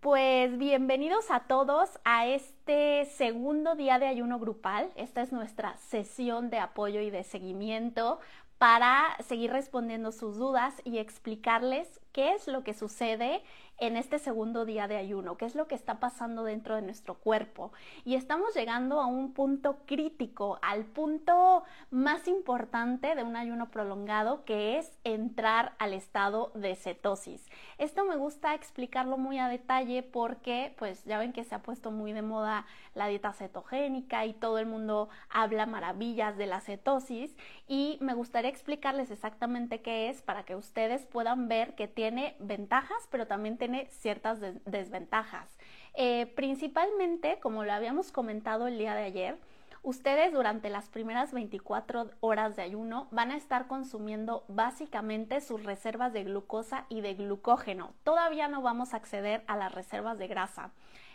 [0.00, 4.90] Pues bienvenidos a todos a este segundo día de ayuno grupal.
[4.96, 8.18] Esta es nuestra sesión de apoyo y de seguimiento
[8.56, 13.42] para seguir respondiendo sus dudas y explicarles qué es lo que sucede
[13.80, 17.14] en este segundo día de ayuno, qué es lo que está pasando dentro de nuestro
[17.14, 17.72] cuerpo.
[18.04, 24.44] Y estamos llegando a un punto crítico, al punto más importante de un ayuno prolongado,
[24.44, 27.48] que es entrar al estado de cetosis.
[27.78, 31.90] Esto me gusta explicarlo muy a detalle porque, pues ya ven que se ha puesto
[31.90, 37.34] muy de moda la dieta cetogénica y todo el mundo habla maravillas de la cetosis
[37.66, 43.08] y me gustaría explicarles exactamente qué es para que ustedes puedan ver que tiene ventajas,
[43.10, 45.48] pero también tiene ciertas desventajas.
[45.94, 49.38] Eh, principalmente, como lo habíamos comentado el día de ayer,
[49.82, 56.12] ustedes durante las primeras 24 horas de ayuno van a estar consumiendo básicamente sus reservas
[56.12, 57.92] de glucosa y de glucógeno.
[58.04, 60.70] Todavía no vamos a acceder a las reservas de grasa.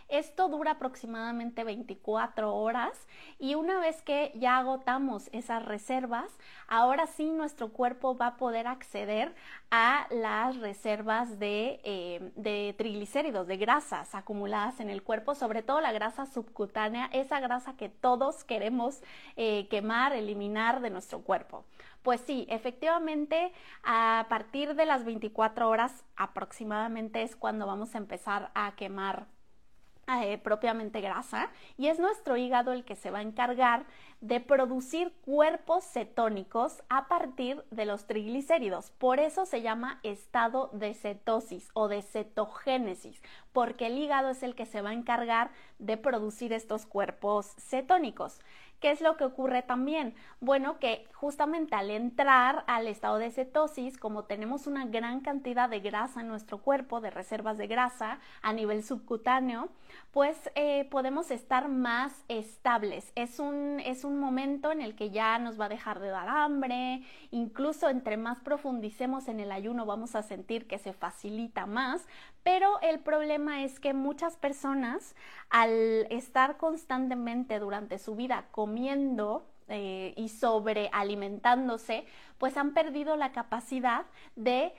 [0.08, 3.07] Esto dura aproximadamente 24 horas
[3.40, 6.32] y una vez que ya agotamos esas reservas,
[6.68, 9.34] ahora sí nuestro cuerpo va a poder acceder
[9.71, 15.91] a las reservas de, eh, triglicéridos, de grasas acumuladas en el cuerpo, sobre todo la
[15.91, 19.01] grasa subcutánea, esa grasa que todos queremos
[19.38, 21.66] eh, quemar, eliminar de nuestro cuerpo.
[22.04, 23.51] Pues sí, efectivamente,
[23.84, 29.26] a partir de las 24 horas aproximadamente es cuando vamos a empezar a quemar
[30.07, 33.85] eh, propiamente grasa y es nuestro hígado el que se va a encargar
[34.21, 38.91] de producir cuerpos cetónicos a partir de los triglicéridos.
[38.91, 44.55] Por eso se llama estado de cetosis o de cetogénesis, porque el hígado es el
[44.55, 48.39] que se va a encargar de producir estos cuerpos cetónicos.
[48.79, 50.13] ¿Qué es lo que ocurre también?
[50.40, 55.79] Bueno, que justamente al entrar al estado de cetosis, como tenemos una gran cantidad de
[55.79, 59.70] grasa en nuestro cuerpo, de reservas de grasa a nivel subcutáneo,
[60.12, 63.12] pues eh, podemos estar más estables.
[63.15, 66.29] Es un, es un momento en el que ya nos va a dejar de dar
[66.29, 72.05] hambre, incluso entre más profundicemos en el ayuno vamos a sentir que se facilita más,
[72.44, 75.16] pero el problema es que muchas personas
[75.50, 75.71] al
[76.11, 82.03] estar constantemente durante su vida comiendo eh, y sobrealimentándose,
[82.39, 84.73] pues han perdido la capacidad de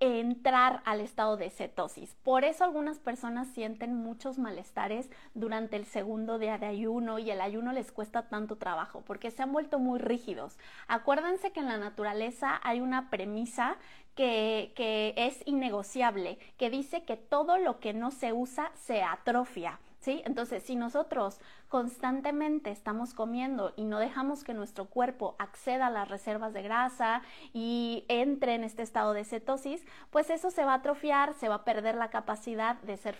[0.00, 2.14] entrar al estado de cetosis.
[2.22, 7.42] Por eso algunas personas sienten muchos malestares durante el segundo día de ayuno y el
[7.42, 10.56] ayuno les cuesta tanto trabajo porque se han vuelto muy rígidos.
[10.88, 13.76] Acuérdense que en la naturaleza hay una premisa
[14.14, 19.78] que, que es innegociable, que dice que todo lo que no se usa se atrofia.
[20.06, 26.08] Entonces, si nosotros constantemente estamos comiendo y no dejamos que nuestro cuerpo acceda a las
[26.08, 27.22] reservas de grasa
[27.52, 31.56] y entre en este estado de cetosis, pues eso se va a atrofiar, se va
[31.56, 33.18] a perder la capacidad de ser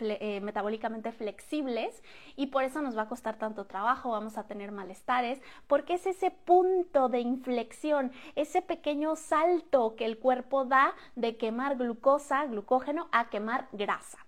[0.00, 2.02] eh, metabólicamente flexibles
[2.36, 6.06] y por eso nos va a costar tanto trabajo, vamos a tener malestares, porque es
[6.06, 13.08] ese punto de inflexión, ese pequeño salto que el cuerpo da de quemar glucosa, glucógeno,
[13.12, 14.27] a quemar grasa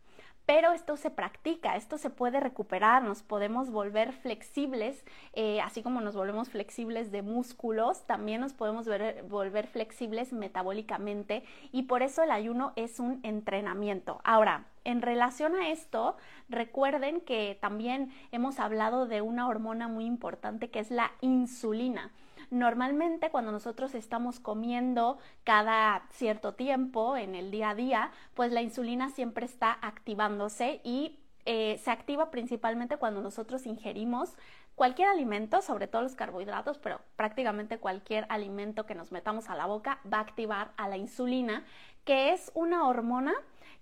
[0.50, 6.00] pero esto se practica, esto se puede recuperar, nos podemos volver flexibles, eh, así como
[6.00, 8.89] nos volvemos flexibles de músculos, también nos podemos
[9.28, 14.21] volver flexibles metabólicamente y por eso el ayuno es un entrenamiento.
[14.25, 16.16] Ahora, en relación a esto,
[16.49, 22.10] recuerden que también hemos hablado de una hormona muy importante que es la insulina.
[22.50, 28.61] Normalmente cuando nosotros estamos comiendo cada cierto tiempo en el día a día, pues la
[28.61, 34.37] insulina siempre está activándose y eh, se activa principalmente cuando nosotros ingerimos
[34.75, 39.66] cualquier alimento, sobre todo los carbohidratos, pero prácticamente cualquier alimento que nos metamos a la
[39.66, 41.65] boca va a activar a la insulina,
[42.05, 43.34] que es una hormona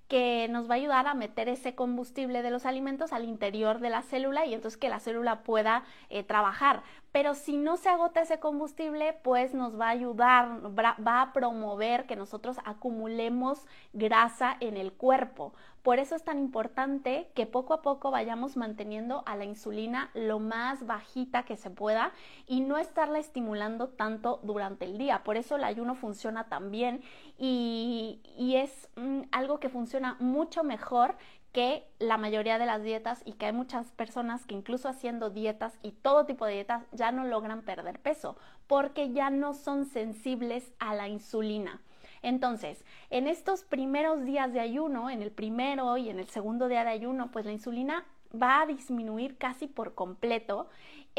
[0.08, 3.90] que nos va a ayudar a meter ese combustible de los alimentos al interior de
[3.90, 6.82] la célula y entonces que la célula pueda eh, trabajar.
[7.12, 12.06] Pero si no se agota ese combustible, pues nos va a ayudar, va a promover
[12.06, 15.52] que nosotros acumulemos grasa en el cuerpo.
[15.88, 20.38] Por eso es tan importante que poco a poco vayamos manteniendo a la insulina lo
[20.38, 22.12] más bajita que se pueda
[22.46, 25.24] y no estarla estimulando tanto durante el día.
[25.24, 27.00] Por eso el ayuno funciona tan bien
[27.38, 28.20] y,
[28.54, 31.16] es mm, algo que funciona mucho mejor
[31.52, 35.78] que la mayoría de las dietas y que hay muchas personas que incluso haciendo dietas
[35.82, 38.36] y todo tipo de dietas ya no logran perder peso
[38.66, 41.80] porque ya no son sensibles a la insulina.
[42.22, 46.84] Entonces, en estos primeros días de ayuno, en el primero y en el segundo día
[46.84, 48.04] de ayuno, pues la insulina
[48.34, 50.68] va a disminuir casi por completo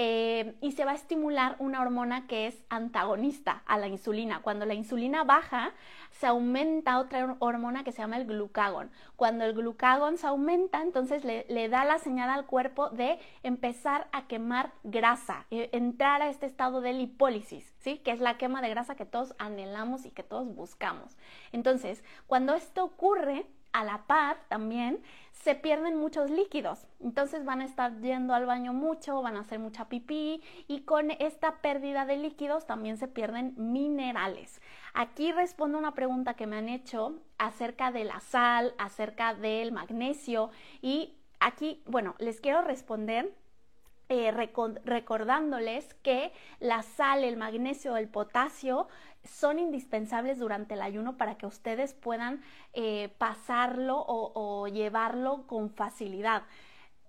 [0.02, 4.42] eh, y se va a estimular una hormona que es antagonista a la insulina.
[4.42, 5.74] Cuando la insulina baja,
[6.12, 8.92] se aumenta otra hormona que se llama el glucagón.
[9.18, 14.26] Cuando el glucagón se aumenta, entonces le, da la señal al cuerpo de empezar a
[14.28, 17.98] quemar grasa, eh, entrar a este estado de lipólisis, ¿sí?
[17.98, 21.18] Que es la quema de grasa que todos anhelamos y que todos buscamos.
[21.52, 25.02] Entonces, cuando esto ocurre, a la par también
[25.32, 26.86] se pierden muchos líquidos.
[27.00, 31.12] Entonces van a estar yendo al baño mucho, van a hacer mucha pipí y con
[31.12, 34.62] esta pérdida de líquidos también se pierden minerales.
[34.94, 40.50] Aquí respondo una pregunta que me han hecho acerca de la sal, acerca del magnesio
[40.82, 43.34] y aquí, bueno, les quiero responder
[44.10, 48.88] eh, recordándoles que la sal, el magnesio, el potasio
[49.24, 52.42] son indispensables durante el ayuno para que ustedes puedan
[52.74, 56.44] eh, pasarlo o llevarlo con facilidad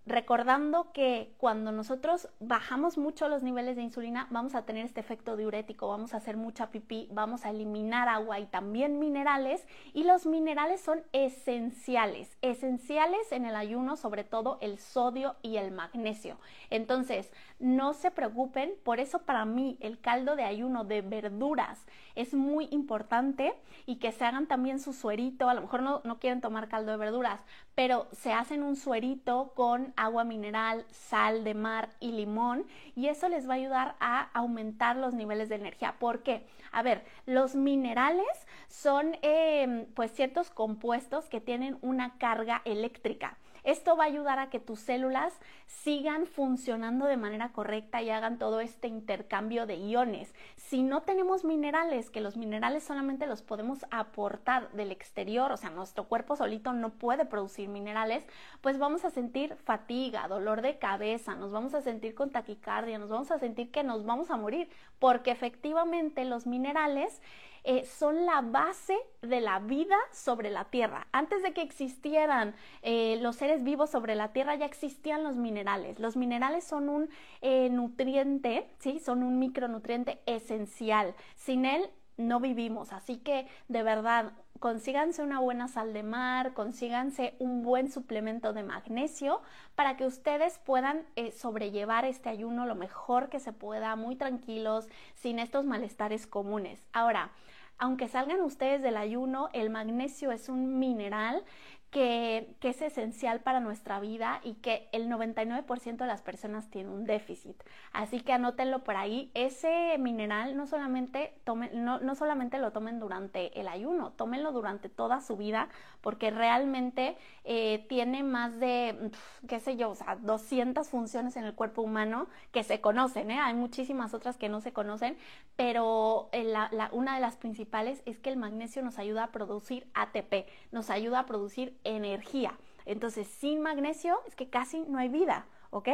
[0.07, 5.37] recordando que cuando nosotros bajamos mucho los niveles de insulina, vamos a tener este efecto
[5.37, 10.27] diurético, vamos a hacer mucha pipí, vamos a eliminar agua y también minerales, y los
[10.27, 16.39] minerales son esenciales, esenciales en el ayuno, sobre todo el sodio y el magnesio.
[16.71, 17.31] Entonces,
[17.61, 22.69] no se preocupen, por eso para mí el caldo de ayuno de verduras es muy
[22.71, 23.55] importante
[23.87, 26.91] y que se hagan también su suerito, a lo mejor no, no quieren tomar caldo
[26.91, 27.41] de verduras,
[27.75, 32.67] pero se hacen un suerito con agua mineral, sal de mar y limón
[32.97, 35.97] y eso les va a ayudar a aumentar los niveles de energía.
[35.99, 36.47] ¿Por qué?
[36.73, 43.37] A ver, los minerales son eh, pues ciertos compuestos que tienen una carga eléctrica.
[43.65, 48.39] Esto va a ayudar a que tus células sigan funcionando de manera correcta y hagan
[48.39, 50.35] todo este intercambio de iones.
[50.57, 55.71] Si no tenemos minerales, que los minerales solamente los podemos aportar del exterior, o sea,
[55.71, 58.25] nuestro cuerpo solito no puede producir minerales,
[58.61, 63.09] pues vamos a sentir fatiga, dolor de cabeza, nos vamos a sentir con taquicardia, nos
[63.09, 64.69] vamos a sentir que nos vamos a morir,
[64.99, 67.21] porque efectivamente los minerales
[67.65, 71.07] eh, son la base de la vida sobre la Tierra.
[71.13, 75.99] Antes de que existieran eh, los seres vivos sobre la Tierra ya existían los minerales.
[75.99, 77.11] Los minerales son un
[77.41, 78.99] eh, nutriente, ¿sí?
[78.99, 81.15] Son un micronutriente esencial.
[81.37, 82.93] Sin él no vivimos.
[82.93, 88.63] Así que de verdad, consíganse una buena sal de mar, consíganse un buen suplemento de
[88.63, 89.41] magnesio
[89.75, 91.05] para que ustedes puedan
[91.37, 96.87] sobrellevar este ayuno lo mejor que se pueda, muy tranquilos, sin estos malestares comunes.
[96.93, 97.31] Ahora,
[97.79, 101.43] aunque salgan ustedes del ayuno, el magnesio es un mineral
[101.91, 107.05] que, es esencial para nuestra vida y que el 99% de las personas tienen un
[107.05, 107.61] déficit.
[107.93, 109.31] Así que anótenlo por ahí.
[109.35, 111.35] Ese mineral no solamente,
[111.75, 115.69] no, no solamente lo tomen durante el ayuno, tómenlo durante toda su vida
[116.01, 119.11] porque realmente eh, tiene más de,
[119.49, 123.31] qué sé yo, o sea, 200 funciones en el cuerpo humano que se conocen.
[123.31, 123.39] ¿eh?
[123.39, 125.17] Hay muchísimas otras que no se conocen,
[125.57, 126.55] pero eh,
[126.93, 131.21] una de las principales es que el magnesio nos ayuda a producir ATP, nos ayuda
[131.21, 132.59] a producir energía.
[132.87, 135.89] Entonces, sin magnesio es que casi no hay vida, ¿ok?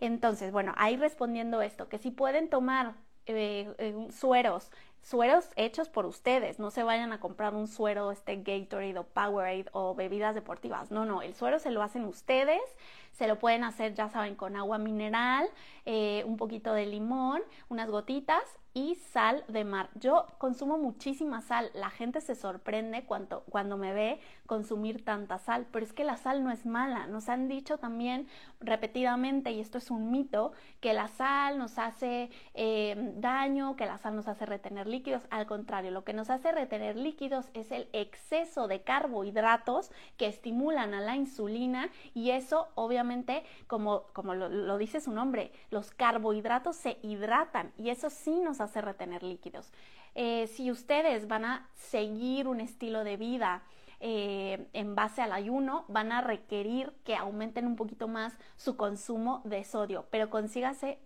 [0.00, 2.94] Entonces, bueno, ahí respondiendo esto, que si pueden tomar
[3.26, 4.70] eh, eh, sueros,
[5.02, 9.66] sueros hechos por ustedes, no se vayan a comprar un suero, este Gatorade o Powerade
[9.72, 12.60] o bebidas deportivas, no, no, el suero se lo hacen ustedes,
[13.12, 15.48] se lo pueden hacer, ya saben, con agua mineral,
[15.84, 18.42] eh, un poquito de limón, unas gotitas
[18.72, 19.90] y sal de mar.
[19.94, 21.70] Yo consumo muchísima sal.
[21.74, 26.16] La gente se sorprende cuando, cuando me ve consumir tanta sal, pero es que la
[26.16, 27.06] sal no es mala.
[27.06, 28.26] Nos han dicho también
[28.58, 33.98] repetidamente, y esto es un mito, que la sal nos hace eh, daño, que la
[33.98, 35.22] sal nos hace retener líquidos.
[35.30, 40.94] Al contrario, lo que nos hace retener líquidos es el exceso de carbohidratos que estimulan
[40.94, 46.98] a la insulina y eso obviamente, como, como lo, dice su nombre, los carbohidratos se
[47.02, 49.72] hidratan y eso sí nos hace retener líquidos.
[50.16, 53.62] Eh, si ustedes van a seguir un estilo de vida
[54.02, 59.42] eh, en base al ayuno, van a requerir que aumenten un poquito más su consumo
[59.44, 60.98] de sodio, pero consíganse,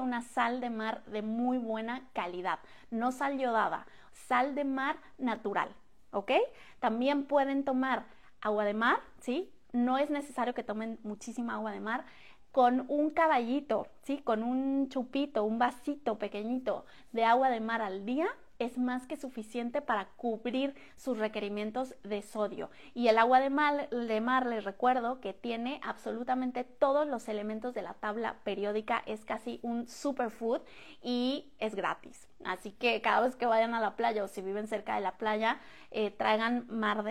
[0.00, 2.58] una sal de mar de muy buena calidad,
[2.90, 5.74] no sal yodada, sal de mar natural,
[6.10, 6.32] ¿ok?
[6.80, 8.06] También pueden tomar
[8.40, 9.52] agua de mar, ¿sí?
[9.72, 12.06] No es necesario que tomen muchísima agua de mar
[12.50, 14.18] con un caballito, ¿sí?
[14.18, 18.28] Con un chupito, un vasito pequeñito de agua de mar al día,
[18.64, 22.70] es más que suficiente para cubrir sus requerimientos de sodio.
[22.94, 27.94] Y el agua de mar, les recuerdo que tiene absolutamente todos los elementos de la
[27.94, 30.60] tabla periódica, es casi un superfood
[31.02, 32.28] y es gratis.
[32.44, 35.16] Así que cada vez que vayan a la playa o si viven cerca de la
[35.16, 36.66] playa, eh, traigan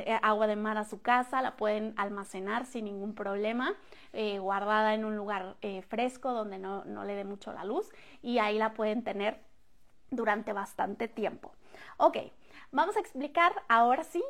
[0.06, 3.74] eh, agua de mar a su casa, la pueden almacenar sin ningún problema,
[4.14, 5.56] eh, guardada en un lugar
[5.88, 7.90] fresco donde no, no le dé mucho la luz
[8.22, 9.40] y ahí la pueden tener
[10.12, 11.52] durante bastante tiempo.
[11.98, 12.18] Ok,
[12.72, 14.24] vamos a explicar ahora sí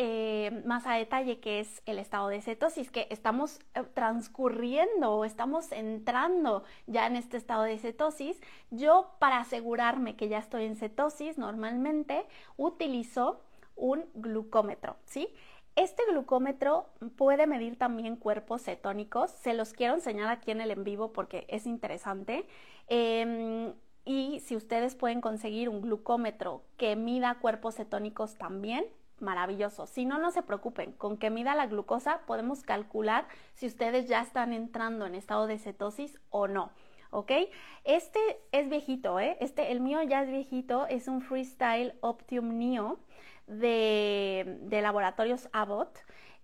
[0.00, 5.24] eh, más a detalle qué es el estado de cetosis, que estamos eh, transcurriendo o
[5.24, 8.40] estamos entrando ya en este estado de cetosis.
[8.70, 12.26] Yo para asegurarme que ya estoy en cetosis normalmente
[12.56, 13.40] utilizo
[13.74, 15.28] un glucómetro, ¿sí?
[15.74, 19.30] Este glucómetro puede medir también cuerpos cetónicos.
[19.30, 22.46] Se los quiero enseñar aquí en el en vivo porque es interesante.
[22.88, 23.74] Em,
[24.08, 28.86] y si ustedes pueden conseguir un glucómetro que mida cuerpos cetónicos también,
[29.20, 29.86] maravilloso.
[29.86, 34.22] Si no, no se preocupen, con que mida la glucosa podemos calcular si ustedes ya
[34.22, 36.70] están entrando en estado de cetosis o no.
[37.10, 37.32] ¿Ok?
[37.84, 38.18] Este
[38.50, 39.36] es viejito, ¿eh?
[39.40, 42.98] Este, el mío ya es viejito, es un Freestyle Optium Neo
[43.46, 45.98] de, de Laboratorios Abbott.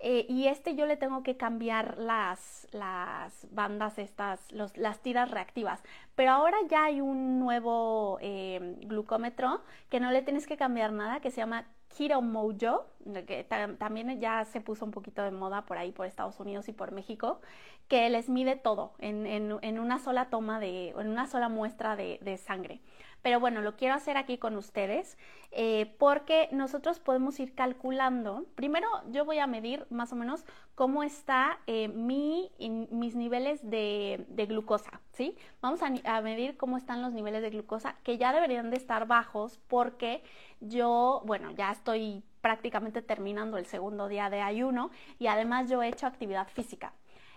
[0.06, 5.82] Eh, y este yo le tengo que cambiar las, las bandas estas, las tiras reactivas.
[6.14, 11.20] Pero ahora ya hay un nuevo eh, glucómetro que no le tienes que cambiar nada,
[11.20, 12.84] que se llama Keto Mojo,
[13.26, 13.44] que
[13.78, 16.92] también ya se puso un poquito de moda por ahí, por Estados Unidos y por
[16.92, 17.40] México,
[17.88, 22.18] que les mide todo en, en, una sola toma de, en una sola muestra de,
[22.20, 22.82] de sangre.
[23.24, 25.16] Pero bueno, lo quiero hacer aquí con ustedes
[25.50, 28.44] eh, porque nosotros podemos ir calculando.
[28.54, 32.50] Primero yo voy a medir más o menos cómo está eh, mi,
[32.90, 35.38] mis niveles de, glucosa, ¿sí?
[35.62, 39.06] Vamos a, a, medir cómo están los niveles de glucosa que ya deberían de estar
[39.06, 40.22] bajos porque
[40.60, 45.88] yo, bueno, ya estoy prácticamente terminando el segundo día de ayuno y además yo he
[45.88, 46.92] hecho actividad física.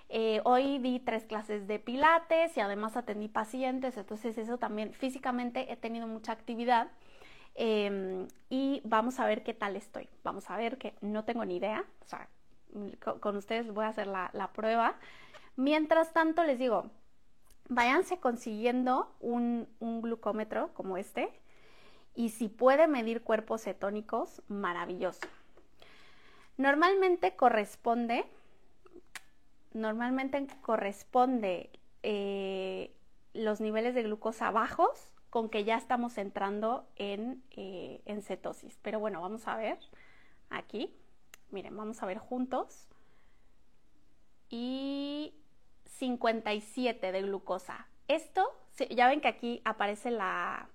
[0.10, 5.72] Eh, hoy di tres clases de pilates y además atendí pacientes, entonces eso también físicamente
[5.72, 6.88] he tenido mucha actividad.
[7.56, 10.08] Em, y vamos a ver qué tal estoy.
[10.24, 11.84] Vamos a ver que no tengo ni idea.
[12.02, 12.30] O sea,
[13.20, 14.96] con, ustedes voy a hacer la, prueba.
[15.56, 16.90] Mientras tanto, les digo,
[17.68, 21.30] váyanse consiguiendo un, un glucómetro como este.
[22.16, 25.28] Y si puede medir cuerpos cetónicos, maravilloso.
[26.58, 28.26] Normalmente corresponde
[29.74, 31.70] normalmente corresponde
[32.04, 32.96] eh,
[33.34, 38.80] los niveles de glucosa bajos con que ya estamos entrando en, eh, en cetosis.
[38.82, 39.78] Pero bueno, vamos a ver
[40.50, 40.96] aquí.
[41.52, 42.88] Miren, vamos a ver juntos.
[44.50, 45.34] Y
[45.86, 47.88] 57 de glucosa.
[48.08, 48.50] Esto,
[48.90, 50.70] ya ven que aquí aparece la,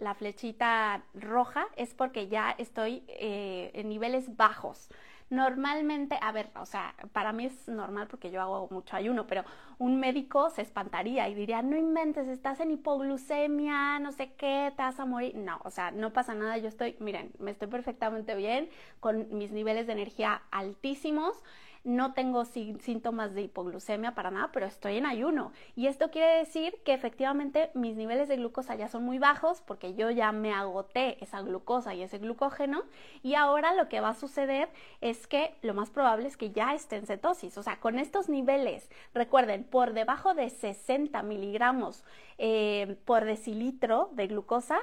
[0.00, 4.88] la flechita roja, es porque ya estoy eh, en niveles bajos.
[5.30, 9.44] Normalmente, a ver, o sea, para mí es normal porque yo hago mucho ayuno, pero
[9.78, 14.82] un médico se espantaría y diría, no inventes, estás en hipoglucemia, no sé qué, te
[14.82, 15.36] vas a morir.
[15.36, 18.68] No, o sea, no pasa nada, yo estoy, miren, me estoy perfectamente bien,
[18.98, 21.40] con mis niveles de energía altísimos
[21.82, 25.52] no tengo síntomas de hipoglucemia para nada, pero estoy en ayuno.
[25.76, 29.94] Y esto quiere decir que efectivamente mis niveles de glucosa ya son muy bajos porque
[29.94, 32.82] yo ya me agoté esa glucosa y ese glucógeno.
[33.22, 34.68] Y ahora lo que va a suceder
[35.00, 37.56] es que lo más probable es que ya esté en cetosis.
[37.56, 42.04] O sea, con estos niveles, recuerden, por debajo de 60 miligramos
[42.36, 44.78] eh, por decilitro de glucosa,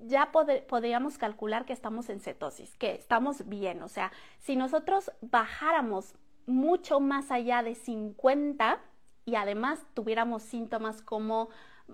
[0.00, 3.82] ya podríamos calcular que estamos en cetosis, que estamos bien.
[3.82, 6.14] O sea, si nosotros bajáramos
[6.48, 8.80] mucho más allá de 50
[9.24, 11.50] y además tuviéramos síntomas como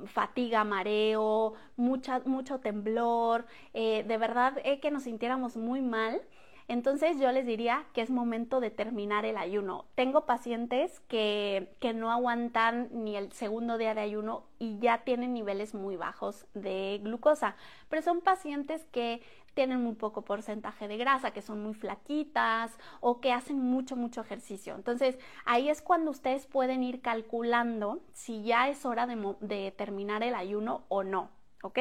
[0.06, 6.23] fatiga, mareo, mucho temblor, eh, de verdad eh, que nos sintiéramos muy mal,
[6.66, 9.84] entonces yo les diría que es momento de terminar el ayuno.
[9.94, 15.34] Tengo pacientes que, que no aguantan ni el segundo día de ayuno y ya tienen
[15.34, 17.56] niveles muy bajos de glucosa,
[17.90, 19.20] pero son pacientes que
[19.54, 24.20] tienen muy poco porcentaje de grasa, que son muy flaquitas o que hacen mucho, mucho
[24.20, 24.75] ejercicio.
[24.75, 30.34] Entonces, ahí es cuando ustedes pueden ir calculando si ya es hora de, terminar el
[30.34, 31.30] ayuno o no,
[31.62, 31.78] ¿ok?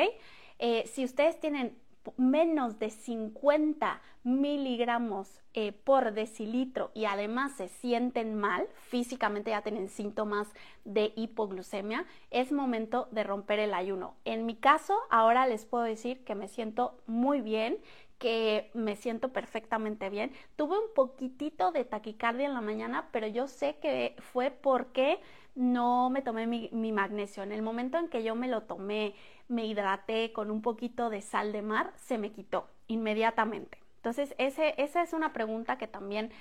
[0.60, 1.78] Eh, si ustedes tienen
[2.18, 9.90] menos de 50 miligramos eh, por decilitro y además se sienten mal, físicamente ya tienen
[9.90, 10.48] síntomas
[10.86, 14.16] de hipoglucemia, es momento de romper el ayuno.
[14.26, 17.78] En mi caso, ahora les puedo decir que me siento muy bien,
[18.18, 20.32] que me siento perfectamente bien.
[20.56, 25.20] Tuve un poquitito de taquicardia en la mañana, pero yo sé que fue porque
[25.56, 27.44] no me tomé mi, mi magnesio.
[27.44, 29.14] En el momento en que yo me lo tomé
[29.48, 33.80] me hidraté con un poquito de sal de mar, se me quitó inmediatamente.
[33.98, 36.32] Entonces, esa es una pregunta que también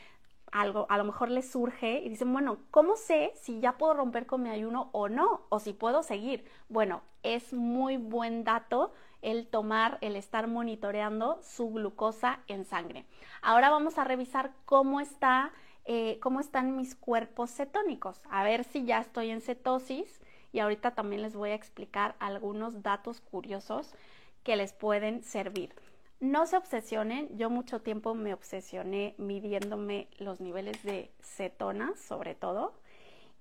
[0.52, 4.26] algo, a lo mejor les surge y dicen, bueno, ¿cómo sé si ya puedo romper
[4.26, 5.42] con mi ayuno o no?
[5.48, 6.44] O si puedo seguir.
[6.68, 8.92] Bueno, es muy buen dato
[9.22, 13.06] el tomar, el estar monitoreando su glucosa en sangre.
[13.40, 15.52] Ahora vamos a revisar cómo está,
[15.84, 20.20] eh, cómo están mis cuerpos cetónicos, a ver si ya estoy en cetosis
[20.52, 23.94] y ahorita también les voy a explicar algunos datos curiosos
[24.42, 25.74] que les pueden servir.
[26.20, 32.74] No se obsesionen, yo mucho tiempo me obsesioné midiéndome los niveles de cetonas, sobre todo,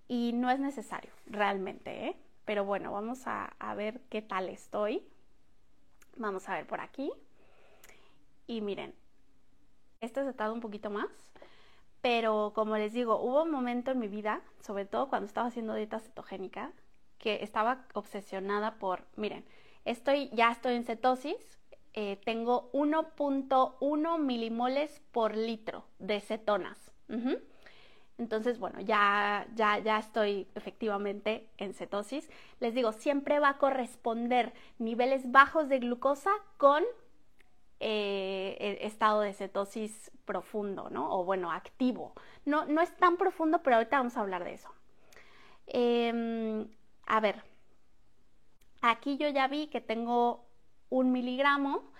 [0.07, 2.15] y no es necesario realmente, ¿eh?
[2.45, 5.05] Pero bueno, vamos a, a ver qué tal estoy.
[6.17, 7.11] Vamos a ver por aquí.
[8.47, 8.95] Y miren,
[10.01, 11.07] este se tarda un poquito más,
[12.01, 15.75] pero como les digo, hubo un momento en mi vida, sobre todo cuando estaba haciendo
[15.75, 16.73] dieta cetogénica,
[17.21, 19.45] que estaba obsesionada por, miren,
[19.85, 21.59] estoy, ya estoy en cetosis,
[21.93, 26.91] eh, tengo 1.1 milimoles por litro de cetonas.
[28.17, 32.29] Entonces, bueno, ya, ya, ya estoy efectivamente en cetosis.
[32.59, 36.83] Les digo, siempre va a corresponder niveles bajos de glucosa con
[37.81, 41.13] eh, e, estado de cetosis profundo, ¿no?
[41.13, 42.13] O bueno, activo.
[42.45, 44.69] No, no es tan profundo, pero ahorita vamos a hablar de eso.
[45.67, 46.67] Em,
[47.05, 47.43] a ver,
[48.81, 50.45] aquí yo ya vi que tengo
[50.89, 51.91] un miligramo.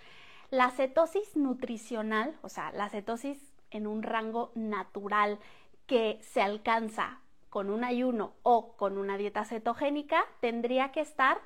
[0.50, 5.40] La cetosis nutricional, o sea, la cetosis en un rango natural
[5.88, 11.40] que se alcanza con un ayuno o con una dieta cetogénica, tendría que estar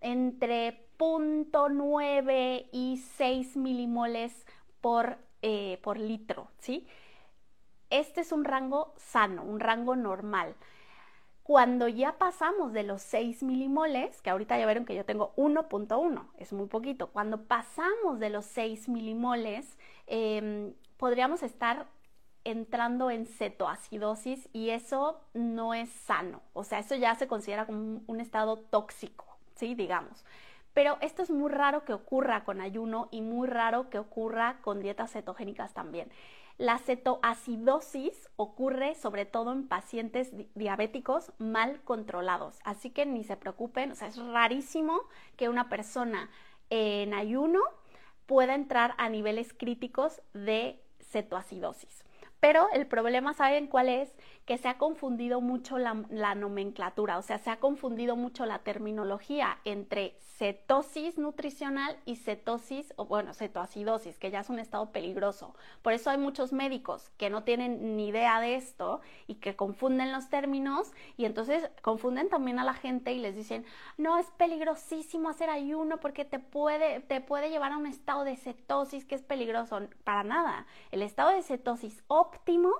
[0.00, 4.46] entre 0.9 y 6 milimoles
[4.80, 6.86] por, eh, por litro, ¿sí?
[7.88, 10.54] Este es un rango sano, un rango normal.
[11.50, 16.28] Cuando ya pasamos de los 6 milimoles, que ahorita ya vieron que yo tengo 1.1,
[16.38, 19.76] es muy poquito, cuando pasamos de los 6 milimoles,
[20.06, 21.88] em, podríamos estar
[22.44, 28.00] entrando en cetoacidosis y eso no es sano, o sea, eso ya se considera como
[28.06, 29.26] un estado tóxico,
[29.56, 29.74] ¿sí?
[29.74, 30.24] Digamos.
[30.72, 34.78] Pero esto es muy raro que ocurra con ayuno y muy raro que ocurra con
[34.78, 36.12] dietas cetogénicas también.
[36.60, 43.92] La cetoacidosis ocurre sobre todo en pacientes diabéticos mal controlados, así que ni se preocupen,
[43.92, 45.00] o sea, es rarísimo
[45.38, 46.28] que una persona
[46.68, 47.60] en ayuno
[48.26, 52.04] pueda entrar a niveles críticos de cetoacidosis.
[52.40, 54.14] Pero el problema, ¿saben cuál es?
[54.50, 59.58] Que se ha confundido mucho la, nomenclatura, o sea, se ha confundido mucho la terminología
[59.64, 65.54] entre cetosis nutricional y cetosis, o bueno, cetoacidosis, que ya es un estado peligroso.
[65.82, 70.10] Por eso hay muchos médicos que no tienen ni idea de esto y que confunden
[70.10, 73.64] los términos y entonces confunden también a la gente y les dicen,
[73.98, 78.36] no, es peligrosísimo hacer ayuno porque te puede, te puede llevar a un estado de
[78.36, 79.80] cetosis que es peligroso.
[80.02, 80.66] Para nada.
[80.90, 82.74] El estado de cetosis óptimo,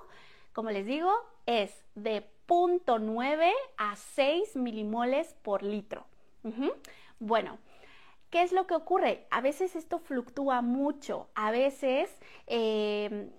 [0.53, 1.11] como les digo,
[1.45, 6.05] es de 0.9 a 6 milimoles por litro.
[7.19, 7.59] Bueno,
[8.29, 9.25] ¿qué es lo que ocurre?
[9.31, 12.13] A veces esto fluctúa mucho, a veces
[12.47, 13.29] em,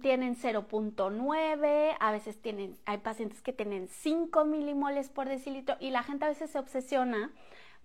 [0.00, 6.04] tienen 0.9, a veces tienen, hay pacientes que tienen 5 milimoles por decilitro y la
[6.04, 7.32] gente a veces se obsesiona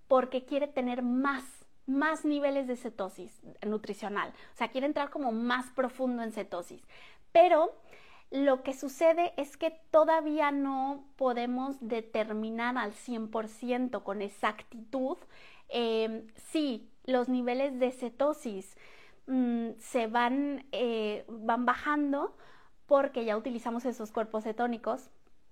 [0.08, 1.44] porque quiere tener más
[1.88, 6.86] más niveles de cetosis nutricional, o sea, quiere entrar como más profundo en cetosis.
[7.32, 7.74] Pero
[8.32, 15.18] lo que sucede es que todavía no podemos determinar al 100% con exactitud
[15.70, 18.76] em, si los niveles de cetosis
[19.28, 22.36] mm, se van, eh, van bajando
[22.86, 25.10] porque ya utilizamos esos cuerpos cetónicos.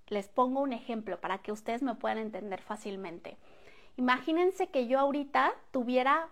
[0.07, 3.37] Les pongo un ejemplo para que ustedes me puedan entender fácilmente.
[3.97, 6.29] Imagínense que yo ahorita tuviera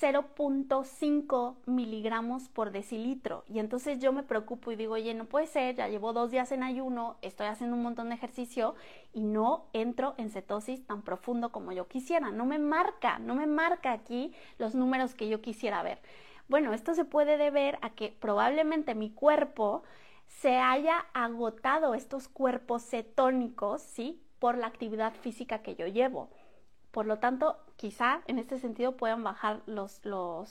[0.00, 3.44] 0.5 miligramos por decilitro.
[3.48, 6.52] Y entonces yo me preocupo y digo, oye, no puede ser, ya llevo dos días
[6.52, 8.74] en ayuno, estoy haciendo un montón de ejercicio
[9.12, 12.30] y no entro en cetosis tan profundo como yo quisiera.
[12.30, 16.00] No me marca, no me marca aquí los números que yo quisiera ver.
[16.48, 19.82] Bueno, esto se puede deber a que probablemente mi cuerpo
[20.26, 24.20] se haya agotado estos cuerpos cetónicos, ¿sí?
[24.38, 26.28] Por la actividad física que yo llevo.
[26.90, 30.00] Por lo tanto, quizá en este sentido puedan bajar los,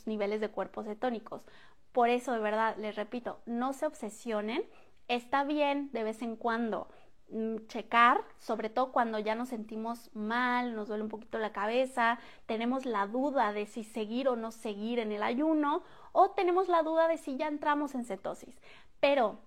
[0.05, 1.43] niveles de cuerpos cetónicos.
[1.91, 4.63] Por eso, de verdad, les repito, no se obsesionen.
[5.07, 6.87] Está bien de vez en cuando
[7.29, 12.19] mm, checar, sobre todo cuando ya nos sentimos mal, nos duele un poquito la cabeza,
[12.45, 15.83] tenemos la duda de si seguir o no seguir en el ayuno
[16.13, 18.59] o tenemos la duda de si ya entramos en cetosis.
[18.99, 19.39] Pero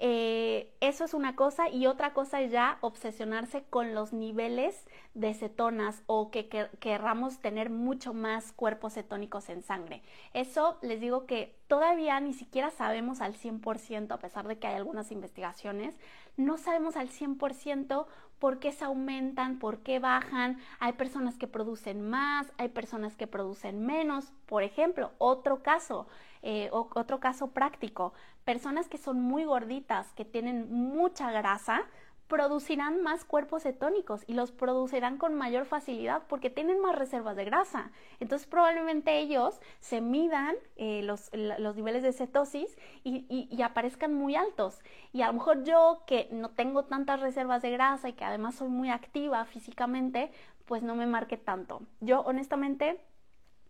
[0.00, 5.34] Eh, eso es una cosa y otra cosa es ya obsesionarse con los niveles de
[5.34, 10.02] cetonas o que, querramos tener mucho más cuerpos cetónicos en sangre.
[10.34, 14.76] Eso les digo que todavía ni siquiera sabemos al 100%, a pesar de que hay
[14.76, 15.96] algunas investigaciones,
[16.36, 18.06] no sabemos al 100%
[18.38, 20.58] por qué se aumentan, por qué bajan.
[20.80, 24.32] Hay personas que producen más, hay personas que producen menos.
[24.46, 26.06] Por ejemplo, otro caso,
[26.42, 28.12] eh, otro caso práctico,
[28.44, 31.82] personas que son muy gorditas, que tienen mucha grasa,
[32.28, 37.44] producirán más cuerpos cetónicos y los producirán con mayor facilidad porque tienen más reservas de
[37.44, 37.90] grasa.
[38.20, 41.30] Entonces probablemente ellos se midan eh, los,
[41.76, 44.80] niveles de cetosis y, y, aparezcan muy altos.
[45.12, 48.56] Y a lo mejor yo que no tengo tantas reservas de grasa y que además
[48.56, 50.30] soy muy activa físicamente,
[50.66, 51.80] pues no me marque tanto.
[52.00, 53.00] Yo honestamente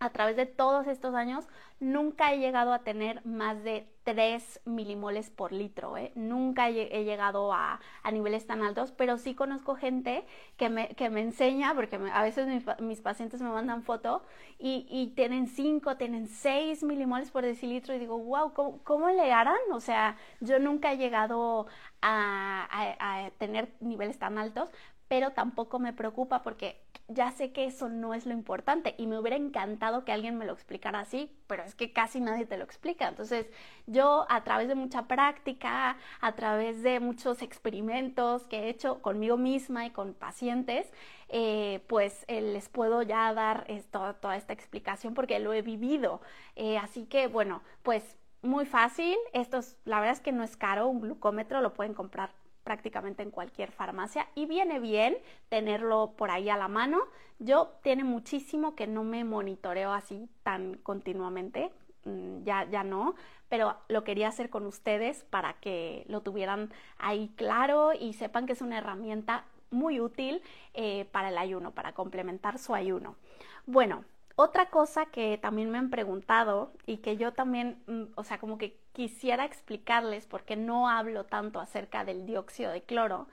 [0.00, 1.48] a través de todos estos años
[1.80, 5.96] nunca he llegado a tener más de 3 milimoles por litro.
[5.96, 6.12] ¿eh?
[6.14, 7.80] Nunca he, llegado a,
[8.12, 10.24] niveles tan altos, pero sí conozco gente
[10.56, 12.48] que me, que me enseña, porque a veces
[12.80, 14.22] mis, pacientes me mandan foto
[14.58, 19.58] y, tienen 5, tienen 6 milimoles por decilitro y digo, wow, ¿cómo, le harán?
[19.72, 21.66] O sea, yo nunca he llegado
[22.00, 24.70] a tener niveles tan altos,
[25.08, 29.18] pero tampoco me preocupa porque ya sé que eso no es lo importante y me
[29.18, 32.64] hubiera encantado que alguien me lo explicara así, pero es que casi nadie te lo
[32.64, 33.08] explica.
[33.08, 33.46] Entonces
[33.86, 39.38] yo a través de mucha práctica, a través de muchos experimentos que he hecho conmigo
[39.38, 40.86] misma y con pacientes,
[41.30, 46.20] eh, pues eh, les puedo ya dar toda esta explicación porque lo he vivido.
[46.56, 49.16] Eh, así que bueno, pues muy fácil.
[49.32, 52.32] Esto es, la verdad es que no es caro, un glucómetro lo pueden comprar
[52.68, 55.16] prácticamente en cualquier farmacia y viene bien
[55.48, 56.98] tenerlo por ahí a la mano.
[57.38, 61.72] Yo tiene muchísimo que no me monitoreo así tan continuamente,
[62.04, 63.14] mm, ya, ya no,
[63.48, 68.52] pero lo quería hacer con ustedes para que lo tuvieran ahí claro y sepan que
[68.52, 70.42] es una herramienta muy útil
[70.74, 73.16] eh, para el ayuno, para complementar su ayuno.
[73.64, 74.04] Bueno,
[74.40, 78.56] otra cosa que también me han preguntado y que yo también, mm, o sea, como
[78.56, 83.26] que quisiera explicarles porque no hablo tanto acerca del dióxido de cloro,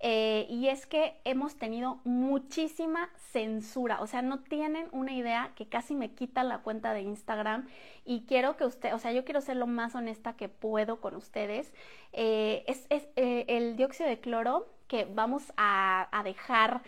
[0.00, 5.68] eh, y es que hemos tenido muchísima censura, o sea, no tienen una idea que
[5.68, 7.68] casi me quitan la cuenta de Instagram
[8.04, 11.14] y quiero que usted, o sea, yo quiero ser lo más honesta que puedo con
[11.14, 11.72] ustedes.
[12.12, 16.82] Eh, es, eh, el dióxido de cloro que vamos a dejar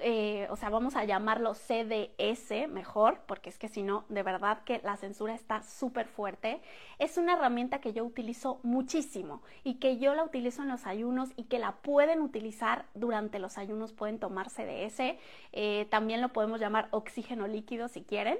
[0.00, 4.64] eh, o sea, vamos a llamarlo CDS mejor, porque es que si no, de verdad
[4.64, 6.60] que la censura está súper fuerte.
[6.98, 11.30] Es una herramienta que yo utilizo muchísimo y que yo la utilizo en los ayunos
[11.36, 15.16] y que la pueden utilizar durante los ayunos, pueden tomar CDS,
[15.52, 18.38] eh, también lo podemos llamar oxígeno líquido si quieren,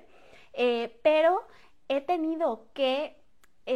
[0.55, 1.47] eh, pero
[1.89, 3.17] he tenido que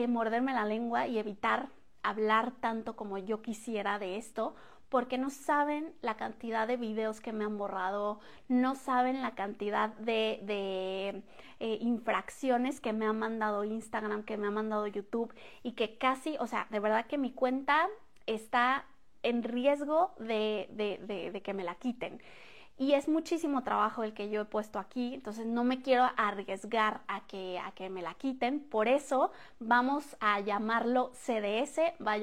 [0.06, 1.70] morderme la lengua y evitar
[2.02, 4.54] hablar tanto como yo quisiera de esto
[4.88, 9.90] porque no saben la cantidad de videos que me han borrado, no saben la cantidad
[9.90, 11.22] de,
[11.60, 16.36] eh, infracciones que me ha mandado Instagram, que me ha mandado YouTube y que casi,
[16.40, 17.88] o sea, de verdad que mi cuenta
[18.26, 18.86] está
[19.22, 20.68] en riesgo de,
[21.32, 22.20] de que me la quiten
[22.78, 27.00] y es muchísimo trabajo el que yo he puesto aquí, entonces no me quiero arriesgar
[27.08, 31.80] a que, a que me la quiten, por eso vamos a llamarlo CDS,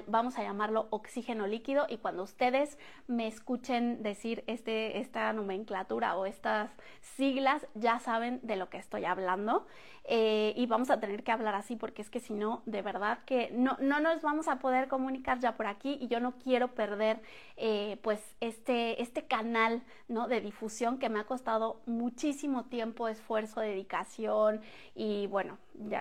[0.08, 6.26] vamos a llamarlo oxígeno líquido y cuando ustedes me escuchen decir este, esta nomenclatura o
[6.26, 9.66] estas siglas, ya saben de lo que estoy hablando.
[10.08, 13.20] Eh, y vamos a tener que hablar así porque es que si no, de verdad
[13.26, 16.76] que no, no nos vamos a poder comunicar ya por aquí y yo no quiero
[16.76, 17.22] perder
[17.58, 20.28] eh, pues este, este canal ¿no?
[20.28, 24.62] de difusión que me ha costado muchísimo tiempo, esfuerzo, dedicación
[24.96, 25.58] y bueno,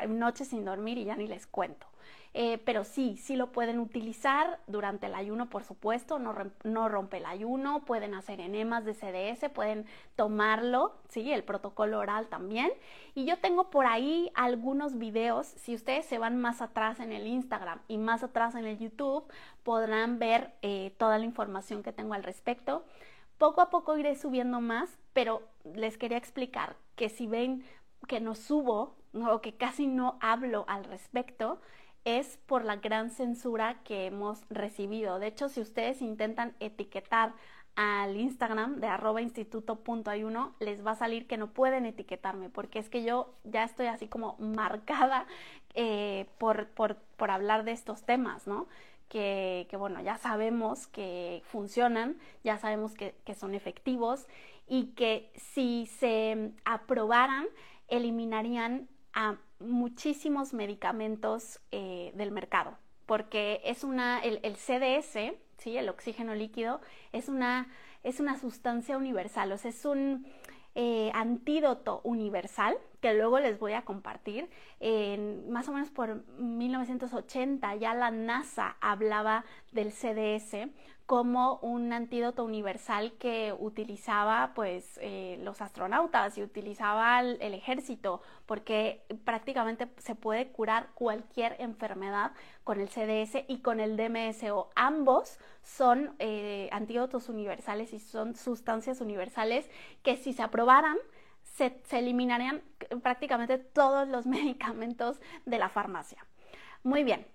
[0.09, 1.87] noches sin dormir y ya ni les cuento.
[2.37, 7.19] Eh, pero sí, sí lo pueden utilizar durante el ayuno, por supuesto, no, no, rompe
[7.19, 12.73] el ayuno, pueden hacer enemas de CDS, pueden tomarlo, sí, el protocolo oral también.
[13.15, 17.29] Y yo tengo por ahí algunos videos, si ustedes se van más atrás en el
[17.29, 19.25] Instagram y más atrás en el YouTube,
[19.63, 22.85] podrán ver eh, toda la información que tengo al respecto.
[23.45, 25.43] Poco a poco iré subiendo más, pero
[25.75, 27.63] les quería explicar que si ven
[28.09, 31.61] que no subo o que casi no hablo al respecto,
[32.07, 35.19] es por la gran censura que hemos recibido.
[35.19, 37.35] De hecho, si ustedes intentan etiquetar
[37.77, 42.89] al Instagram de arroba instituto.ayuno, les va a salir que no pueden etiquetarme, porque es
[42.89, 45.27] que yo ya estoy así como marcada
[45.75, 48.69] eh, por, por, por, hablar de estos temas, ¿no?
[49.09, 54.27] Que, bueno, ya sabemos que funcionan, ya sabemos que, que son efectivos
[54.67, 57.47] y que si se aprobaran,
[57.89, 62.77] eliminarían a muchísimos medicamentos eh, del mercado.
[63.07, 65.77] porque es una, el, CDS, ¿sí?
[65.77, 66.81] el oxígeno líquido,
[67.13, 67.69] es una,
[68.03, 70.27] es una sustancia universal, o sea, es un
[70.75, 74.49] eh, antídoto universal que luego les voy a compartir.
[74.81, 80.71] En, más o menos por 1980 ya la NASA hablaba del CDS
[81.05, 89.03] como un antídoto universal que utilizaba pues eh, los astronautas y utilizaba el, ejército porque
[89.27, 92.33] prácticamente se puede curar cualquier enfermedad
[92.65, 94.71] con el CDS y con el DMSO.
[94.77, 99.69] Ambos son eh, antídotos universales y son sustancias universales
[100.03, 100.97] que si se aprobaran
[101.55, 102.63] se, eliminarían
[103.03, 106.27] prácticamente todos los medicamentos de la farmacia.
[106.83, 107.27] Muy bien,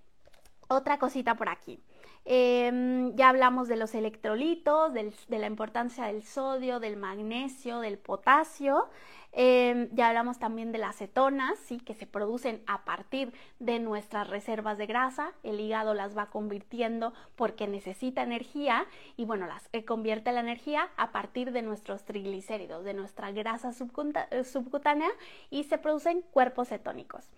[0.67, 1.82] otra cosita por aquí.
[2.31, 8.87] Em, ya hablamos de los electrolitos, de la importancia del sodio, del magnesio, del potasio.
[9.31, 11.79] Em, ya hablamos también de las cetonas, ¿sí?
[11.79, 15.33] que se producen a partir de nuestras reservas de grasa.
[15.41, 18.85] El hígado las va convirtiendo porque necesita energía
[19.17, 23.71] y bueno, las eh, convierte la energía a partir de nuestros triglicéridos, de nuestra grasa
[23.71, 25.09] eh, subcutánea
[25.49, 27.31] y se producen cuerpos cetónicos.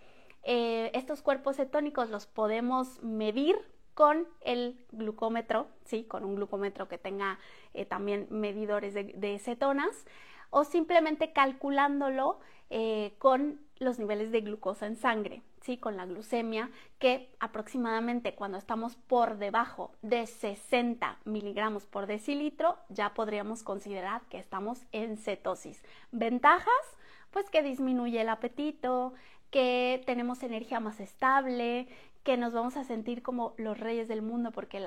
[0.43, 3.57] Eh, estos cuerpos cetónicos los podemos medir
[3.93, 6.03] con el glucómetro, ¿sí?
[6.03, 7.39] con un glucómetro que tenga
[7.73, 10.05] eh, también medidores de, cetonas,
[10.49, 15.77] o simplemente calculándolo eh, con los niveles de glucosa en sangre, ¿sí?
[15.77, 23.13] con la glucemia, que aproximadamente cuando estamos por debajo de 60 miligramos por decilitro, ya
[23.13, 25.83] podríamos considerar que estamos en cetosis.
[26.11, 26.97] Ventajas,
[27.31, 29.13] pues que disminuye el apetito,
[29.51, 31.87] que tenemos energía más estable,
[32.23, 34.83] que nos vamos a sentir como los reyes del mundo porque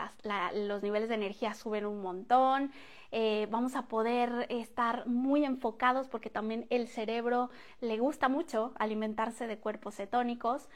[0.55, 2.71] los niveles de energía suben un montón,
[3.11, 7.51] eh, vamos a poder estar muy enfocados porque también el cerebro
[7.81, 10.69] le gusta mucho alimentarse de cuerpos cetónicos.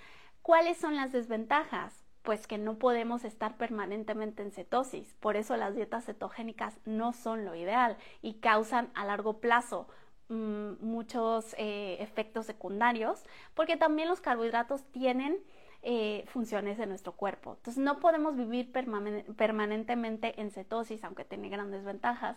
[0.42, 2.04] ¿Cuáles son las desventajas?
[2.22, 7.44] Pues que no podemos estar permanentemente en cetosis, por eso las dietas cetogénicas no son
[7.44, 9.88] lo ideal y causan a largo plazo
[10.28, 15.38] muchos eh, efectos secundarios, porque también los carbohidratos tienen
[15.82, 17.54] eh, funciones de nuestro cuerpo.
[17.56, 22.36] Entonces no podemos vivir permanentemente en cetosis, aunque tiene grandes ventajas,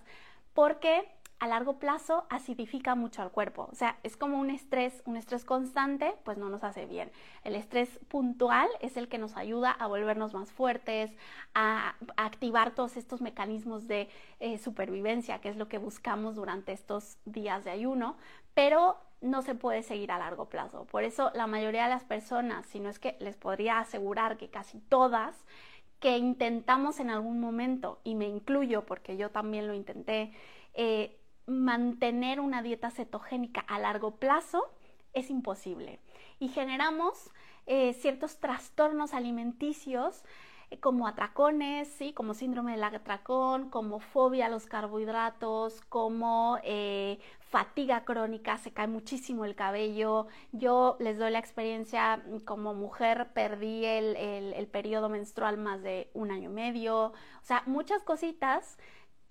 [0.53, 1.09] porque
[1.41, 3.67] a largo plazo acidifica mucho al cuerpo.
[3.71, 7.11] O sea, es como un estrés, un estrés constante, pues no nos hace bien.
[7.43, 11.11] El estrés puntual es el que nos ayuda a volvernos más fuertes,
[11.55, 14.07] a, activar todos estos mecanismos de
[14.39, 18.17] eh, supervivencia, que es lo que buscamos durante estos días de ayuno,
[18.53, 20.85] pero no se puede seguir a largo plazo.
[20.85, 24.51] Por eso la mayoría de las personas, si no es que les podría asegurar que
[24.51, 25.43] casi todas,
[25.99, 30.33] que intentamos en algún momento, y me incluyo porque yo también lo intenté,
[30.75, 34.69] eh, mantener una dieta cetogénica a largo plazo,
[35.13, 35.99] es imposible.
[36.39, 37.31] Y generamos
[37.67, 40.23] eh, ciertos trastornos alimenticios
[40.71, 42.13] eh, como atracones, ¿sí?
[42.13, 48.87] como síndrome del atracón, como fobia a los carbohidratos, como eh, fatiga crónica, se cae
[48.87, 50.27] muchísimo el cabello.
[50.51, 56.09] Yo les doy la experiencia mm, como mujer, perdí el, el periodo menstrual más de
[56.13, 58.77] un año y medio, o sea, muchas cositas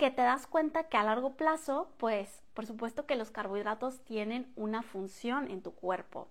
[0.01, 4.51] que te das cuenta que a largo plazo, pues por supuesto que los carbohidratos tienen
[4.57, 6.29] una función en tu cuerpo.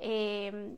[0.00, 0.76] Em,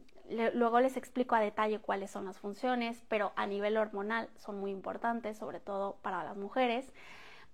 [0.52, 4.72] luego les explico a detalle cuáles son las funciones, pero a nivel hormonal son muy
[4.72, 6.92] importantes, sobre todo para las mujeres.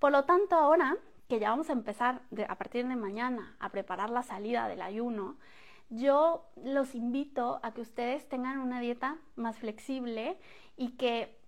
[0.01, 0.97] Por lo tanto, ahora
[1.29, 5.37] que ya vamos a empezar a partir de mañana a preparar la salida del ayuno,
[5.89, 10.37] yo los invito a que ustedes tengan una dieta más flexible
[10.77, 11.40] y que,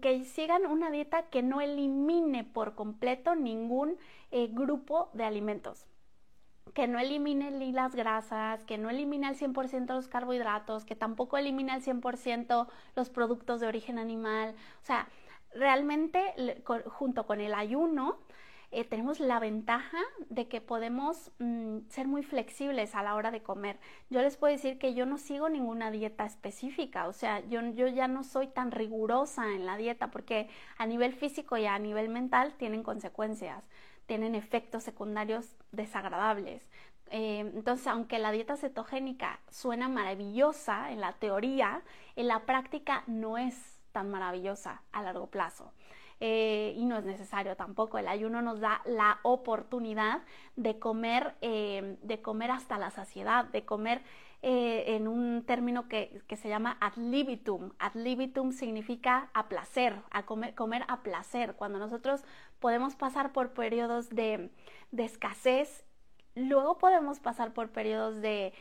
[0.00, 3.96] que sigan una dieta que no elimine por completo ningún
[4.30, 5.86] eh, grupo de alimentos
[6.72, 11.72] que no elimine las grasas, que no elimine al 100% los carbohidratos, que tampoco elimine
[11.72, 14.56] al 100% los productos de origen animal.
[14.82, 15.08] O sea,
[15.54, 16.34] realmente
[16.86, 18.18] junto con el ayuno
[18.74, 23.42] eh, tenemos la ventaja de que podemos mm, ser muy flexibles a la hora de
[23.42, 23.78] comer.
[24.10, 27.86] Yo les puedo decir que yo no sigo ninguna dieta específica, o sea, yo, yo
[27.88, 32.08] ya no soy tan rigurosa en la dieta porque a nivel físico y a nivel
[32.08, 33.64] mental tienen consecuencias
[34.06, 36.68] tienen efectos secundarios desagradables.
[37.10, 41.82] Eh, entonces, aunque la dieta cetogénica suena maravillosa en la teoría,
[42.16, 45.72] en la práctica no es tan maravillosa a largo plazo.
[46.26, 47.98] Eh, y no es necesario tampoco.
[47.98, 50.22] El ayuno nos da la oportunidad
[50.56, 54.00] de comer, eh, de comer hasta la saciedad, de comer
[54.40, 57.72] eh, en un término que, se llama ad libitum.
[57.78, 61.56] Ad libitum significa a placer, a comer, comer a placer.
[61.56, 62.24] Cuando nosotros
[62.58, 64.50] podemos pasar por periodos de,
[64.96, 65.84] escasez
[66.34, 68.52] luego podemos pasar por periodos de,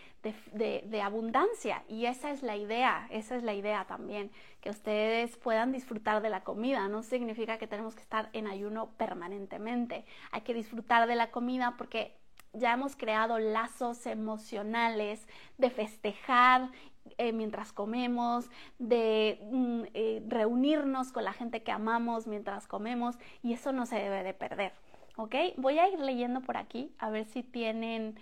[1.03, 4.31] abundancia y esa es la idea, esa es la idea también,
[4.61, 6.87] que ustedes puedan disfrutar de la comida.
[6.87, 11.75] No significa que tenemos que estar en ayuno permanentemente, hay que disfrutar de la comida
[11.77, 12.15] porque
[12.53, 16.69] ya hemos creado lazos emocionales de festejar
[17.17, 23.53] eh, mientras comemos, de mm, eh, reunirnos con la gente que amamos mientras comemos y
[23.53, 24.71] eso no se debe de perder.
[25.17, 25.35] ¿Ok?
[25.57, 28.15] Voy a ir leyendo por aquí a ver si tienen,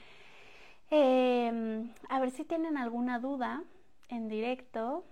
[0.89, 3.63] em, a ver si tienen alguna duda
[4.09, 5.03] en directo.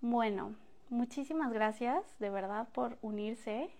[0.00, 0.54] Bueno,
[0.88, 3.70] muchísimas gracias de verdad por unirse,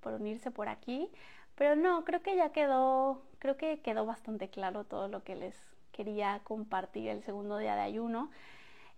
[0.00, 1.10] por unirse por aquí.
[1.56, 5.56] Pero no, creo que ya quedó, creo que quedó bastante claro todo lo que les
[5.92, 8.30] quería compartir el segundo día de ayuno.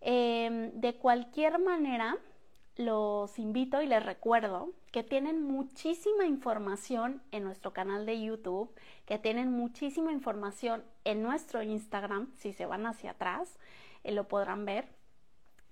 [0.02, 2.18] Em, de cualquier manera,
[2.80, 8.74] los invito y les recuerdo que tienen muchísima información en nuestro canal de YouTube,
[9.06, 13.58] que tienen muchísima información en nuestro Instagram, si se van hacia atrás,
[14.04, 14.88] eh, lo podrán ver.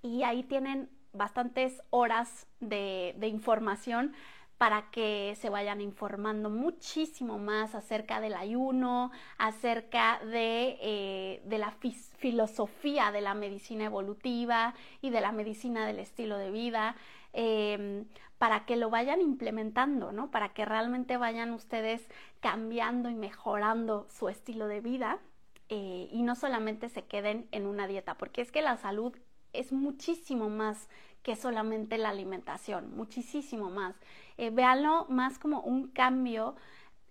[0.03, 4.14] Y ahí tienen bastantes horas de, de información
[4.59, 11.71] para que se vayan informando muchísimo más acerca del ayuno, acerca de, eh, de la
[12.18, 16.97] filosofía de la medicina evolutiva y de la medicina del estilo de vida,
[17.33, 18.07] em,
[18.38, 20.31] para que lo vayan implementando, ¿no?
[20.31, 22.09] Para que realmente vayan ustedes
[22.40, 25.21] cambiando y mejorando su estilo de vida
[25.68, 29.14] eh, y no solamente se queden en una dieta, porque es que la salud
[29.53, 30.88] es muchísimo más
[31.22, 33.94] que solamente la alimentación, muchísimo más.
[34.37, 36.57] Eh, véanlo más como un cambio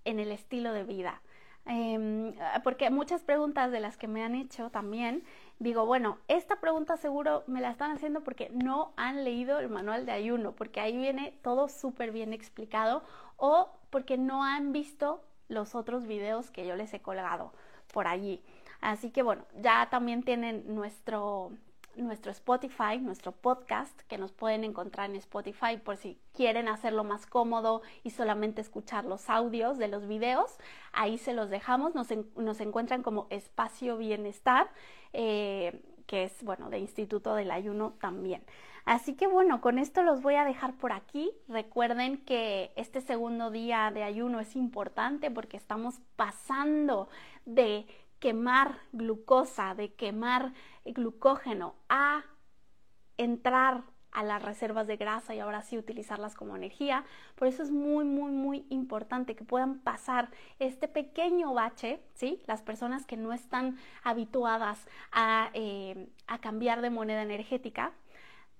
[0.06, 1.22] en el estilo de vida.
[1.66, 5.24] Em, porque muchas preguntas de las que me han hecho también,
[5.60, 10.06] digo, bueno, esta pregunta seguro me la están haciendo porque no han leído el manual
[10.06, 13.04] de ayuno, porque ahí viene todo súper bien explicado,
[13.36, 17.52] o porque no han visto los otros videos que yo les he colgado
[17.94, 18.42] por allí.
[18.80, 21.52] Así que bueno, ya también tienen nuestro
[21.98, 27.26] nuestro Spotify, nuestro podcast, que nos pueden encontrar en Spotify por si quieren hacerlo más
[27.26, 30.58] cómodo y solamente escuchar los audios de los videos.
[30.94, 34.70] Ahí se los dejamos, nos, encuentran como Espacio Bienestar,
[35.14, 38.44] eh, que es, bueno, de Instituto del Ayuno también.
[38.88, 41.30] Así que bueno, con esto los voy a dejar por aquí.
[41.50, 47.10] Recuerden que este segundo día de ayuno es importante porque estamos pasando
[47.46, 47.86] de
[48.20, 50.54] quemar glucosa, de quemar
[50.94, 52.24] glucógeno, a
[53.18, 57.06] entrar a las reservas de grasa y ahora sí utilizarlas como energía.
[57.36, 62.42] Por eso es muy, muy, muy importante que puedan pasar este pequeño bache, ¿sí?
[62.48, 67.94] Las personas que no están habituadas a, eh, a cambiar de moneda energética,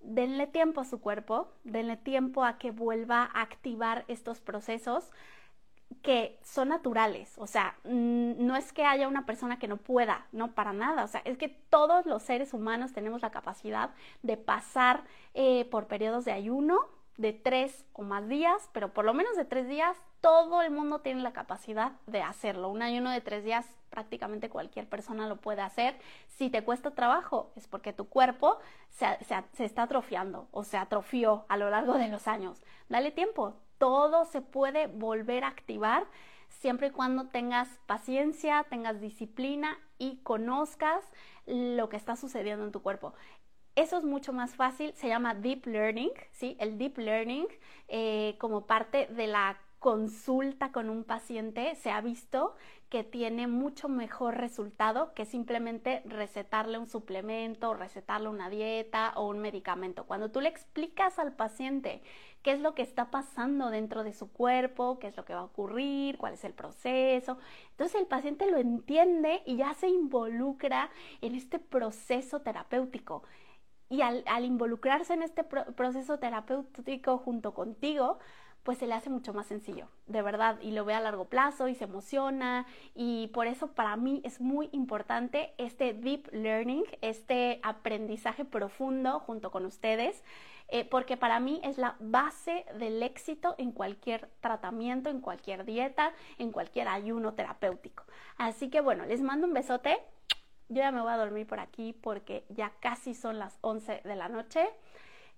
[0.02, 5.12] denle tiempo a su cuerpo, denle tiempo a que vuelva a activar estos procesos
[6.02, 10.28] que son naturales, o sea, mm, no es que haya una persona que no pueda,
[10.32, 14.38] no para nada, o sea, es que todos los seres humanos tenemos la capacidad de
[14.38, 16.80] pasar eh, por periodos de ayuno
[17.18, 21.00] de tres o más días, pero por lo menos de tres días, todo el mundo
[21.00, 22.70] tiene la capacidad de hacerlo.
[22.70, 25.98] Un ayuno de tres días prácticamente cualquier persona lo puede hacer.
[26.28, 29.08] Si te cuesta trabajo, es porque tu cuerpo se,
[29.54, 32.62] se está atrofiando o se atrofió a lo largo de los años.
[32.90, 36.08] Dale tiempo, todo se puede volver a activar
[36.50, 41.04] siempre y cuando tengas paciencia, tengas disciplina y conozcas
[41.46, 43.14] lo que está sucediendo en tu cuerpo.
[43.76, 46.58] Eso es mucho más fácil, se llama Deep Learning, ¿sí?
[46.60, 47.48] El Deep Learning
[47.88, 52.56] eh, como parte de la consulta con un paciente se ha visto
[52.90, 59.40] que tiene mucho mejor resultado que simplemente recetarle un suplemento, recetarle una dieta o un
[59.40, 60.06] medicamento.
[60.06, 62.02] Cuando tú le explicas al paciente
[62.44, 65.42] qué es lo que está pasando dentro de su cuerpo, qué es lo que va
[65.42, 67.38] a ocurrir, cuál es el proceso,
[67.72, 70.90] entonces el paciente lo entiende y ya se involucra
[71.22, 73.24] en este proceso terapéutico.
[73.90, 78.20] Y al, involucrarse en este proceso terapéutico junto contigo,
[78.68, 81.70] pues se le hace mucho más sencillo, de verdad, y lo ve a largo plazo
[81.70, 87.62] y se emociona y por eso para mí es muy importante este deep learning, este
[87.64, 90.22] aprendizaje profundo junto con ustedes,
[90.68, 96.12] eh, porque para mí es la base del éxito en cualquier tratamiento, en cualquier dieta,
[96.38, 98.04] en cualquier ayuno terapéutico.
[98.36, 99.98] Así que bueno, les mando un besote.
[100.68, 104.16] Yo ya me voy a dormir por aquí porque ya casi son las 11 de
[104.18, 104.68] la noche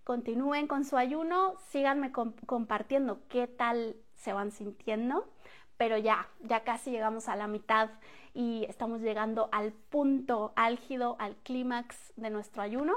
[0.09, 5.29] continúen con su ayuno, síganme compartiendo qué tal se van sintiendo,
[5.77, 7.91] pero ya, ya casi llegamos a la mitad
[8.33, 12.95] y estamos llegando al punto álgido, al clímax de nuestro ayuno.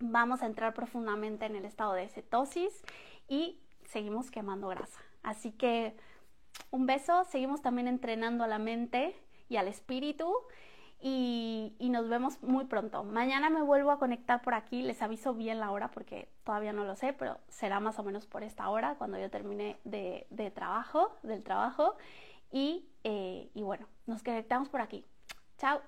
[0.00, 2.72] Vamos a entrar profundamente en el estado de cetosis
[3.28, 5.02] y seguimos quemando grasa.
[5.22, 5.94] Así que
[6.70, 9.14] un beso, seguimos también entrenando a la mente
[9.50, 10.32] y al espíritu.
[11.00, 13.04] Y, nos vemos muy pronto.
[13.04, 16.84] Mañana me vuelvo a conectar por aquí, les aviso bien la hora porque todavía no
[16.84, 20.50] lo sé, pero será más o menos por esta hora cuando yo termine de, de
[20.50, 21.94] trabajo, del trabajo.
[22.50, 25.06] Y, eh, y bueno, nos conectamos por aquí.
[25.58, 25.80] Chao.